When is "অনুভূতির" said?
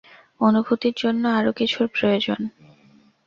0.41-0.95